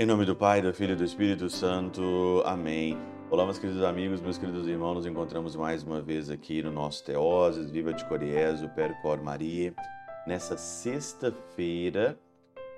[0.00, 2.40] Em nome do Pai, do Filho e do Espírito Santo.
[2.46, 2.96] Amém.
[3.28, 7.04] Olá, meus queridos amigos, meus queridos irmãos, nos encontramos mais uma vez aqui no nosso
[7.04, 9.74] Teoses, Viva de Coriezo, Percor Maria,
[10.24, 12.16] nessa sexta-feira,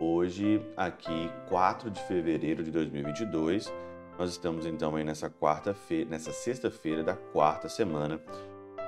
[0.01, 3.71] hoje, aqui, 4 de fevereiro de 2022.
[4.19, 8.19] Nós estamos então aí nessa quarta-feira, nessa sexta-feira da quarta semana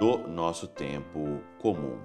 [0.00, 1.99] do nosso tempo comum.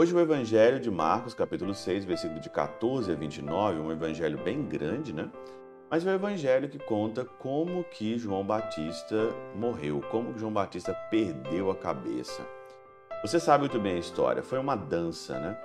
[0.00, 4.62] Hoje o Evangelho de Marcos, capítulo 6, versículo de 14 a 29, um evangelho bem
[4.62, 5.28] grande, né?
[5.90, 10.94] Mas é o evangelho que conta como que João Batista morreu, como que João Batista
[11.10, 12.46] perdeu a cabeça.
[13.22, 15.58] Você sabe muito bem a história, foi uma dança, né?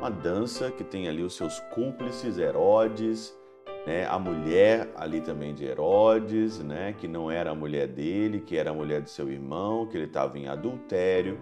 [0.00, 3.38] Uma dança que tem ali os seus cúmplices, Herodes,
[3.86, 4.04] né?
[4.04, 6.92] a mulher ali também de Herodes, né?
[6.98, 10.06] que não era a mulher dele, que era a mulher de seu irmão, que ele
[10.06, 11.38] estava em adultério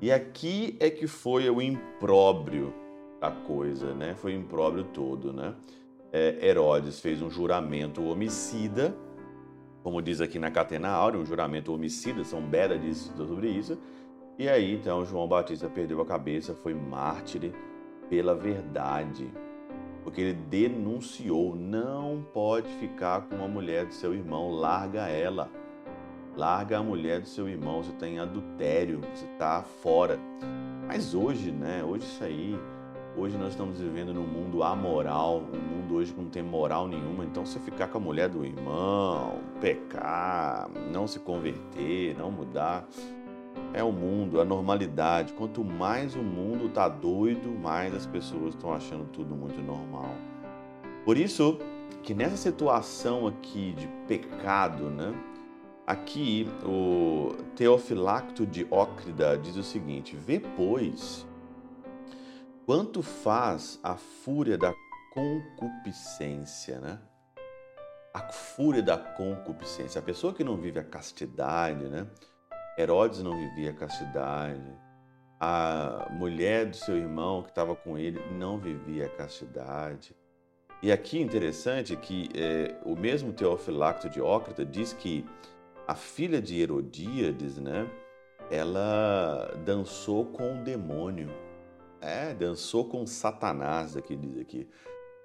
[0.00, 2.72] e aqui é que foi o impróbrio
[3.20, 4.14] da coisa, né?
[4.14, 5.54] Foi o impróbrio todo, né?
[6.12, 8.94] É, Herodes fez um juramento homicida,
[9.82, 13.78] como diz aqui na Catena Áurea, um juramento homicida, São Beda diz sobre isso.
[14.38, 17.52] E aí, então, João Batista perdeu a cabeça, foi mártir
[18.08, 19.28] pela verdade,
[20.04, 25.50] porque ele denunciou: não pode ficar com a mulher do seu irmão, larga ela.
[26.38, 30.20] Larga a mulher do seu irmão, você está em adultério, você está fora.
[30.86, 31.82] Mas hoje, né?
[31.82, 32.56] Hoje isso aí,
[33.16, 37.24] hoje nós estamos vivendo num mundo amoral, um mundo hoje que não tem moral nenhuma.
[37.24, 42.86] Então, se ficar com a mulher do irmão, pecar, não se converter, não mudar,
[43.74, 45.32] é o mundo, a normalidade.
[45.32, 50.14] Quanto mais o mundo tá doido, mais as pessoas estão achando tudo muito normal.
[51.04, 51.58] Por isso
[52.04, 55.12] que nessa situação aqui de pecado, né?
[55.88, 61.26] Aqui, o Teofilacto de Ócrida diz o seguinte: Vê, pois,
[62.66, 64.74] quanto faz a fúria da
[65.14, 66.98] concupiscência, né?
[68.12, 69.98] A fúria da concupiscência.
[69.98, 72.06] A pessoa que não vive a castidade, né?
[72.76, 74.70] Herodes não vivia a castidade.
[75.40, 80.14] A mulher do seu irmão que estava com ele não vivia a castidade.
[80.82, 85.24] E aqui interessante que é, o mesmo Teofilacto de Ócrida diz que
[85.88, 87.90] a filha de Herodíades, né?
[88.50, 91.30] Ela dançou com o demônio.
[91.98, 94.68] É, dançou com Satanás, aqui diz aqui.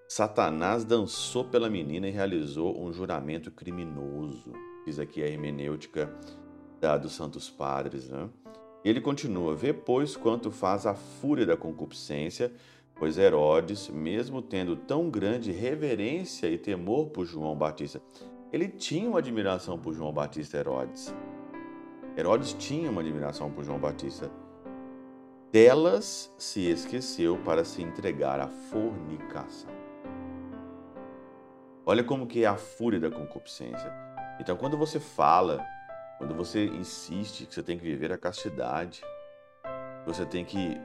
[0.07, 4.53] Satanás dançou pela menina e realizou um juramento criminoso.
[4.85, 6.09] Diz aqui a hermenêutica
[6.79, 8.29] da, dos Santos Padres, né?
[8.85, 12.53] Ele continua: Vê, pois, quanto faz a fúria da concupiscência,
[12.95, 18.01] pois Herodes, mesmo tendo tão grande reverência e temor por João Batista,
[18.53, 21.11] ele tinha uma admiração por João Batista Herodes.
[22.15, 24.29] Herodes tinha uma admiração por João Batista.
[25.51, 29.71] Delas se esqueceu para se entregar à fornicação.
[31.83, 33.91] Olha como que é a fúria da concupiscência.
[34.39, 35.59] Então, quando você fala,
[36.19, 39.03] quando você insiste que você tem que viver a castidade,
[40.05, 40.79] você tem que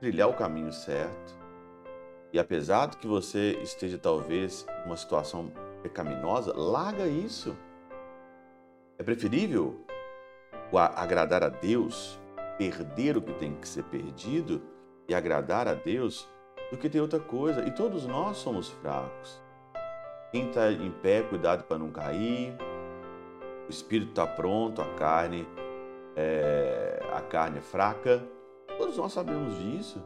[0.00, 1.38] trilhar o caminho certo,
[2.32, 7.56] e apesar de que você esteja talvez numa situação pecaminosa, larga isso.
[8.98, 9.84] É preferível
[10.72, 12.18] agradar a Deus,
[12.56, 14.62] perder o que tem que ser perdido
[15.08, 16.28] e agradar a Deus
[16.70, 17.66] do que ter outra coisa.
[17.66, 19.40] E todos nós somos fracos.
[20.30, 22.56] Quem está em pé, cuidado para não cair.
[23.66, 25.46] O espírito está pronto, a carne
[26.16, 28.22] é, a carne é fraca.
[28.78, 30.02] Todos nós sabemos disso.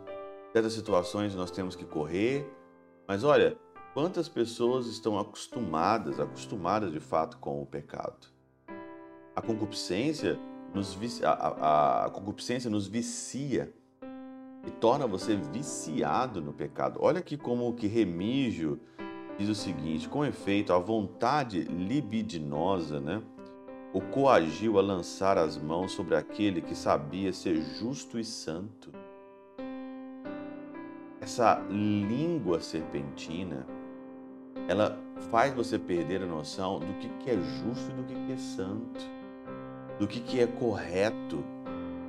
[0.52, 2.50] Certas situações nós temos que correr.
[3.06, 3.56] Mas olha,
[3.96, 8.26] Quantas pessoas estão acostumadas, acostumadas de fato com o pecado?
[9.34, 10.38] A concupiscência
[10.74, 13.72] nos, a, a, a concupiscência nos vicia
[14.66, 16.98] e torna você viciado no pecado.
[17.00, 18.78] Olha aqui como que Remígio
[19.38, 23.22] diz o seguinte: com efeito, a vontade libidinosa, né,
[23.94, 28.92] o coagiu a lançar as mãos sobre aquele que sabia ser justo e santo.
[31.18, 33.74] Essa língua serpentina
[34.68, 34.98] ela
[35.30, 38.36] faz você perder a noção do que, que é justo e do que, que é
[38.36, 39.04] santo,
[39.98, 41.42] do que, que é correto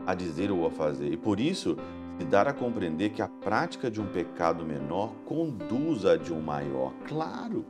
[0.06, 1.12] a dizer ou a fazer.
[1.12, 1.77] E por isso,
[2.18, 6.42] se dar a compreender que a prática de um pecado menor conduz a de um
[6.42, 6.94] maior.
[7.07, 7.65] Claro!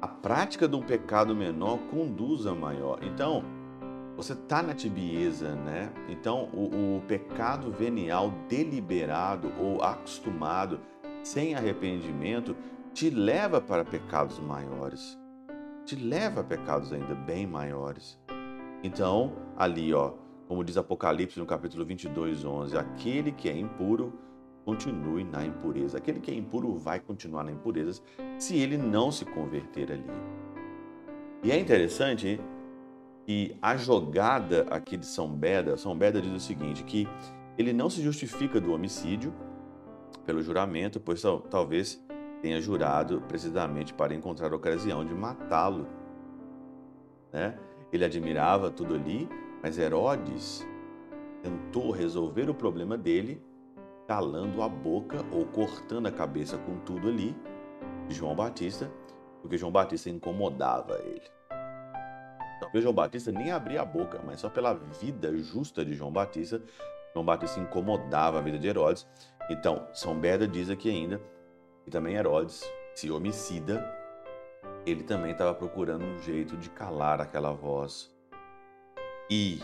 [0.00, 2.98] A prática de um pecado menor conduz a maior.
[3.02, 3.42] Então,
[4.16, 5.90] você está na tibieza, né?
[6.08, 10.78] Então, o, o pecado venial deliberado ou acostumado,
[11.22, 12.54] sem arrependimento,
[12.94, 15.18] te leva para pecados maiores,
[15.84, 18.20] te leva a pecados ainda bem maiores.
[18.84, 20.12] Então, ali, ó,
[20.46, 24.12] como diz Apocalipse no capítulo 22, 11, aquele que é impuro
[24.64, 25.98] continue na impureza.
[25.98, 28.00] Aquele que é impuro vai continuar na impureza
[28.38, 30.06] se ele não se converter ali.
[31.42, 32.40] E é interessante
[33.26, 37.08] que a jogada aqui de São Beda, São Beda diz o seguinte, que
[37.58, 39.34] ele não se justifica do homicídio
[40.24, 42.03] pelo juramento, pois talvez
[42.44, 45.86] tenha jurado precisamente para encontrar a ocasião de matá-lo.
[47.32, 47.58] Né?
[47.90, 49.26] Ele admirava tudo ali,
[49.62, 50.62] mas Herodes
[51.42, 53.42] tentou resolver o problema dele
[54.06, 57.34] calando a boca ou cortando a cabeça com tudo ali
[58.08, 58.92] de João Batista,
[59.40, 61.24] porque João Batista incomodava ele.
[62.60, 66.62] Talvez João Batista nem abria a boca, mas só pela vida justa de João Batista,
[67.14, 69.08] João Batista incomodava a vida de Herodes.
[69.48, 71.18] Então, São Beda diz aqui ainda
[71.84, 72.64] que também Herodes,
[72.94, 73.84] se homicida,
[74.86, 78.12] ele também estava procurando um jeito de calar aquela voz.
[79.30, 79.60] E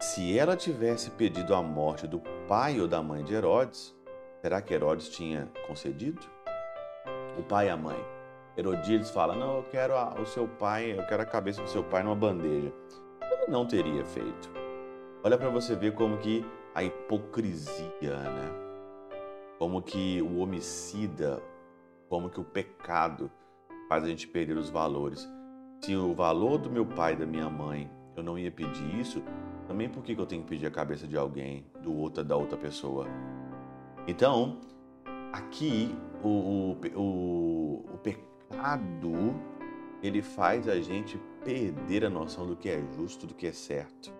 [0.00, 3.94] se ela tivesse pedido a morte do pai ou da mãe de Herodes,
[4.42, 6.20] será que Herodes tinha concedido?
[7.38, 7.98] O pai e a mãe.
[8.56, 11.82] Herodíades fala: Não, eu quero a, o seu pai, eu quero a cabeça do seu
[11.82, 12.72] pai numa bandeja.
[13.22, 14.50] Ele não teria feito.
[15.22, 16.44] Olha para você ver como que
[16.74, 18.50] a hipocrisia, né?
[19.58, 21.42] Como que o homicida,
[22.08, 23.30] como que o pecado
[23.88, 25.28] faz a gente perder os valores.
[25.82, 29.22] Se o valor do meu pai e da minha mãe eu não ia pedir isso,
[29.66, 32.56] também por que eu tenho que pedir a cabeça de alguém, do outra, da outra
[32.56, 33.06] pessoa?
[34.06, 34.60] Então,
[35.32, 39.34] aqui o, o, o, o pecado
[40.02, 44.12] ele faz a gente perder a noção do que é justo, do que é certo,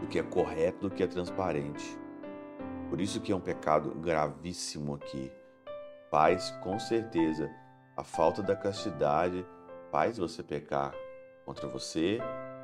[0.00, 1.96] do que é correto, do que é transparente.
[2.90, 5.30] Por isso que é um pecado gravíssimo aqui.
[6.12, 7.50] Faz com certeza
[7.96, 9.46] a falta da castidade
[9.90, 10.92] faz você pecar
[11.46, 12.18] contra você,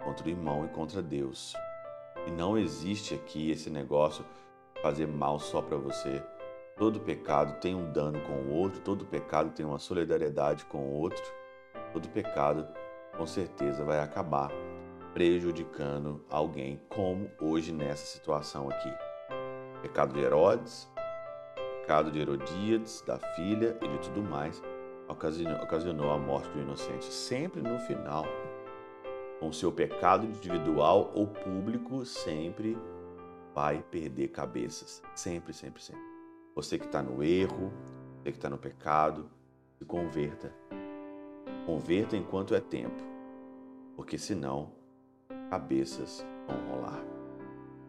[0.05, 1.55] contra o irmão e contra Deus.
[2.27, 4.23] E não existe aqui esse negócio
[4.83, 6.23] fazer mal só para você.
[6.77, 10.93] Todo pecado tem um dano com o outro, todo pecado tem uma solidariedade com o
[10.93, 11.25] outro.
[11.95, 12.69] Todo pecado,
[13.17, 14.51] com certeza, vai acabar
[15.15, 18.93] prejudicando alguém, como hoje nessa situação aqui.
[19.81, 20.87] Pecado de Herodes,
[21.89, 24.63] pecado de Herodíades, da filha e de tudo mais,
[25.09, 27.07] ocasionou a morte do inocente.
[27.07, 28.27] Sempre no final,
[29.41, 32.77] com seu pecado individual ou público, sempre
[33.55, 35.03] vai perder cabeças.
[35.15, 36.03] Sempre, sempre, sempre.
[36.55, 37.73] Você que está no erro,
[38.19, 39.27] você que está no pecado,
[39.79, 40.53] se converta.
[41.65, 43.03] Converta enquanto é tempo,
[43.97, 44.73] porque senão
[45.49, 47.03] cabeças vão rolar.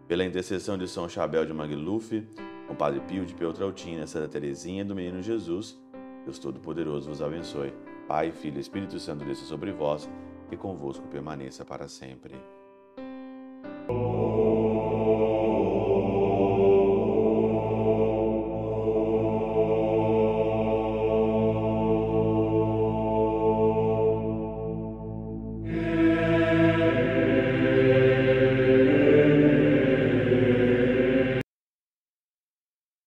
[0.08, 2.26] Pela intercessão de São Chabel de Magluf,
[2.70, 5.76] com Padre Pio de Peltrautina, Santa Teresinha do Menino Jesus,
[6.24, 7.74] Deus Todo-Poderoso vos abençoe.
[8.08, 10.08] Pai, Filho e Espírito Santo desça sobre vós
[10.52, 12.36] e convosco permaneça para sempre.